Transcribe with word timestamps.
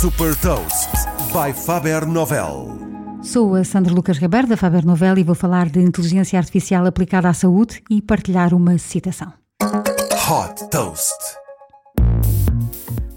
Super 0.00 0.36
Toast 0.36 0.90
by 1.32 1.52
Faber 1.52 2.06
Novel. 2.06 2.68
Sou 3.20 3.56
a 3.56 3.64
Sandra 3.64 3.92
Lucas 3.92 4.16
Ribeiro 4.16 4.46
da 4.46 4.56
Faber 4.56 4.86
Novel 4.86 5.18
e 5.18 5.24
vou 5.24 5.34
falar 5.34 5.68
de 5.68 5.80
inteligência 5.80 6.38
artificial 6.38 6.86
aplicada 6.86 7.28
à 7.28 7.34
saúde 7.34 7.82
e 7.90 8.00
partilhar 8.00 8.54
uma 8.54 8.78
citação. 8.78 9.32
Hot 9.60 10.70
Toast. 10.70 11.18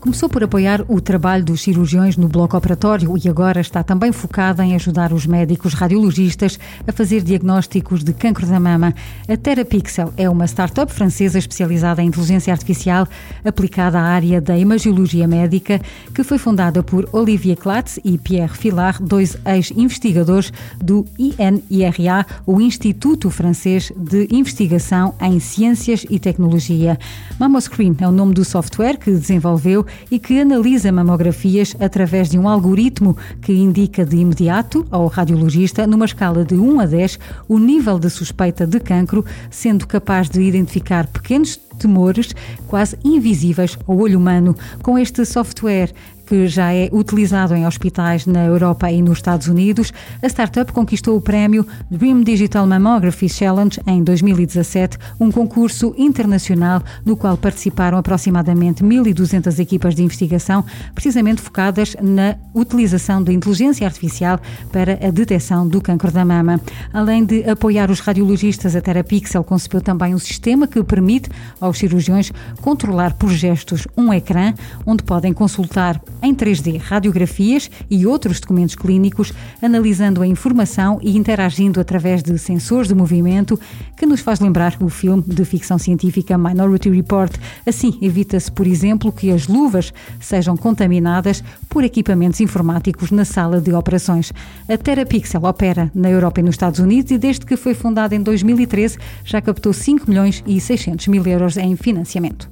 Começou 0.01 0.27
por 0.27 0.43
apoiar 0.43 0.83
o 0.87 0.99
trabalho 0.99 1.45
dos 1.45 1.61
cirurgiões 1.61 2.17
no 2.17 2.27
bloco 2.27 2.57
operatório 2.57 3.13
e 3.23 3.29
agora 3.29 3.61
está 3.61 3.83
também 3.83 4.11
focada 4.11 4.65
em 4.65 4.73
ajudar 4.73 5.13
os 5.13 5.27
médicos 5.27 5.75
radiologistas 5.75 6.57
a 6.87 6.91
fazer 6.91 7.21
diagnósticos 7.21 8.03
de 8.03 8.11
cancro 8.11 8.47
da 8.47 8.59
mama. 8.59 8.95
A 9.29 9.37
Terapixel 9.37 10.11
é 10.17 10.27
uma 10.27 10.47
startup 10.47 10.91
francesa 10.91 11.37
especializada 11.37 12.01
em 12.01 12.07
inteligência 12.07 12.51
artificial 12.51 13.07
aplicada 13.45 13.99
à 13.99 14.01
área 14.01 14.41
da 14.41 14.57
imagiologia 14.57 15.27
médica, 15.27 15.79
que 16.15 16.23
foi 16.23 16.39
fundada 16.39 16.81
por 16.81 17.07
Olivier 17.11 17.55
Clatz 17.55 17.99
e 18.03 18.17
Pierre 18.17 18.57
Filard, 18.57 19.03
dois 19.03 19.37
ex-investigadores 19.45 20.51
do 20.83 21.05
INIRA, 21.19 22.25
o 22.47 22.59
Instituto 22.59 23.29
Francês 23.29 23.91
de 23.95 24.27
Investigação 24.31 25.13
em 25.21 25.39
Ciências 25.39 26.07
e 26.09 26.17
Tecnologia. 26.17 26.97
Mamoscreen 27.37 27.95
é 27.99 28.07
o 28.07 28.11
nome 28.11 28.33
do 28.33 28.43
software 28.43 28.97
que 28.97 29.11
desenvolveu 29.11 29.85
e 30.09 30.19
que 30.19 30.39
analisa 30.39 30.91
mamografias 30.91 31.75
através 31.79 32.29
de 32.29 32.37
um 32.37 32.47
algoritmo 32.47 33.17
que 33.41 33.53
indica 33.53 34.05
de 34.05 34.17
imediato 34.17 34.85
ao 34.91 35.07
radiologista, 35.07 35.87
numa 35.87 36.05
escala 36.05 36.43
de 36.43 36.55
1 36.55 36.79
a 36.79 36.85
10, 36.85 37.19
o 37.47 37.57
nível 37.57 37.99
de 37.99 38.09
suspeita 38.09 38.65
de 38.67 38.79
cancro, 38.79 39.25
sendo 39.49 39.87
capaz 39.87 40.29
de 40.29 40.41
identificar 40.41 41.07
pequenos 41.07 41.59
tumores 41.81 42.33
quase 42.67 42.97
invisíveis 43.03 43.77
ao 43.87 43.97
olho 43.97 44.19
humano. 44.19 44.55
Com 44.81 44.97
este 44.97 45.25
software, 45.25 45.91
que 46.31 46.47
já 46.47 46.73
é 46.73 46.87
utilizado 46.93 47.53
em 47.53 47.67
hospitais 47.67 48.25
na 48.25 48.45
Europa 48.45 48.89
e 48.89 49.01
nos 49.01 49.17
Estados 49.17 49.47
Unidos, 49.47 49.91
a 50.23 50.27
startup 50.27 50.71
conquistou 50.71 51.17
o 51.17 51.21
prémio 51.21 51.67
Dream 51.89 52.23
Digital 52.23 52.65
Mammography 52.65 53.27
Challenge 53.27 53.77
em 53.85 54.01
2017, 54.01 54.97
um 55.19 55.29
concurso 55.29 55.93
internacional 55.97 56.81
no 57.05 57.17
qual 57.17 57.35
participaram 57.35 57.97
aproximadamente 57.97 58.81
1.200 58.81 59.59
equipas 59.59 59.93
de 59.93 60.03
investigação, 60.03 60.63
precisamente 60.95 61.41
focadas 61.41 61.97
na 62.01 62.37
utilização 62.53 63.21
de 63.21 63.33
inteligência 63.33 63.85
artificial 63.85 64.39
para 64.71 64.93
a 65.05 65.11
detecção 65.11 65.67
do 65.67 65.81
câncer 65.81 66.11
da 66.11 66.23
mama. 66.23 66.61
Além 66.93 67.25
de 67.25 67.43
apoiar 67.43 67.91
os 67.91 67.99
radiologistas, 67.99 68.73
a 68.73 68.79
Terapixel 68.79 69.43
concebeu 69.43 69.81
também 69.81 70.15
um 70.15 70.19
sistema 70.19 70.65
que 70.65 70.81
permite 70.81 71.29
aos 71.59 71.70
cirurgiões 71.77 72.31
controlar 72.61 73.13
por 73.13 73.29
gestos 73.29 73.87
um 73.97 74.13
ecrã 74.13 74.53
onde 74.85 75.03
podem 75.03 75.33
consultar 75.33 76.01
em 76.21 76.33
3D 76.33 76.79
radiografias 76.79 77.69
e 77.89 78.05
outros 78.05 78.39
documentos 78.39 78.75
clínicos, 78.75 79.33
analisando 79.61 80.21
a 80.21 80.27
informação 80.27 80.99
e 81.01 81.17
interagindo 81.17 81.79
através 81.79 82.21
de 82.23 82.37
sensores 82.37 82.87
de 82.87 82.95
movimento, 82.95 83.59
que 83.97 84.05
nos 84.05 84.21
faz 84.21 84.39
lembrar 84.39 84.75
o 84.79 84.89
filme 84.89 85.23
de 85.25 85.43
ficção 85.45 85.77
científica 85.77 86.37
Minority 86.37 86.89
Report. 86.89 87.33
Assim, 87.65 87.97
evita-se, 88.01 88.51
por 88.51 88.67
exemplo, 88.67 89.11
que 89.11 89.31
as 89.31 89.47
luvas 89.47 89.93
sejam 90.19 90.55
contaminadas 90.57 91.43
por 91.69 91.83
equipamentos 91.83 92.39
informáticos 92.39 93.11
na 93.11 93.25
sala 93.25 93.59
de 93.59 93.73
operações. 93.73 94.31
A 94.67 94.77
Terapixel 94.77 95.43
opera 95.43 95.91
na 95.93 96.09
Europa 96.09 96.39
e 96.39 96.43
nos 96.43 96.55
Estados 96.55 96.79
Unidos 96.79 97.11
e 97.11 97.17
desde 97.17 97.45
que 97.45 97.55
foi 97.55 97.73
fundada 97.73 98.15
em 98.15 98.21
2013 98.21 98.97
já 99.23 99.41
captou 99.41 99.73
5 99.73 100.09
milhões 100.09 100.43
e 100.45 100.59
600 100.59 101.07
mil 101.07 101.25
euros 101.25 101.57
em 101.61 101.75
financiamento. 101.75 102.49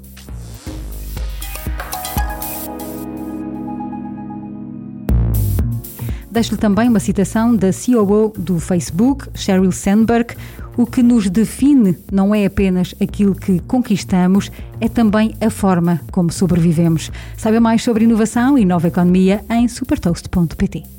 Deixo-lhe 6.31 6.59
também 6.59 6.87
uma 6.87 6.99
citação 6.99 7.55
da 7.55 7.69
COO 7.73 8.31
do 8.37 8.59
Facebook, 8.59 9.27
Sheryl 9.33 9.71
Sandberg. 9.71 10.35
O 10.77 10.85
que 10.85 11.01
nos 11.01 11.29
define 11.29 11.97
não 12.11 12.33
é 12.33 12.45
apenas 12.45 12.93
aquilo 13.01 13.35
que 13.35 13.59
conquistamos, 13.61 14.51
é 14.79 14.87
também 14.87 15.35
a 15.41 15.49
forma 15.49 15.99
como 16.11 16.31
sobrevivemos. 16.31 17.11
Saiba 17.35 17.59
mais 17.59 17.83
sobre 17.83 18.05
inovação 18.05 18.57
e 18.57 18.63
nova 18.63 18.87
economia 18.87 19.43
em 19.49 19.67
supertoast.pt. 19.67 20.98